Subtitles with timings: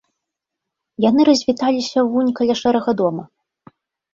[1.09, 3.23] Яны развіталіся вунь каля шэрага дома.